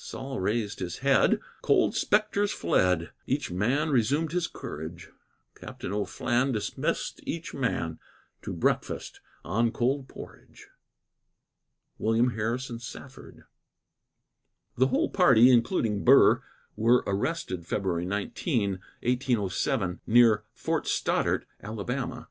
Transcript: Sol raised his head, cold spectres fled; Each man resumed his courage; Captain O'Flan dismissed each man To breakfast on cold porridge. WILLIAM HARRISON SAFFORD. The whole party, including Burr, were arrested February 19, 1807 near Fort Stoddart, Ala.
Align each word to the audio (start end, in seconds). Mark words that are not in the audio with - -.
Sol 0.00 0.38
raised 0.38 0.78
his 0.78 0.98
head, 0.98 1.40
cold 1.60 1.92
spectres 1.96 2.52
fled; 2.52 3.10
Each 3.26 3.50
man 3.50 3.90
resumed 3.90 4.30
his 4.30 4.46
courage; 4.46 5.10
Captain 5.56 5.92
O'Flan 5.92 6.52
dismissed 6.52 7.18
each 7.26 7.52
man 7.52 7.98
To 8.42 8.52
breakfast 8.52 9.20
on 9.44 9.72
cold 9.72 10.06
porridge. 10.06 10.68
WILLIAM 11.98 12.30
HARRISON 12.30 12.78
SAFFORD. 12.78 13.42
The 14.76 14.86
whole 14.86 15.10
party, 15.10 15.50
including 15.50 16.04
Burr, 16.04 16.44
were 16.76 17.02
arrested 17.04 17.66
February 17.66 18.06
19, 18.06 18.74
1807 19.02 19.98
near 20.06 20.44
Fort 20.54 20.86
Stoddart, 20.86 21.44
Ala. 21.64 22.26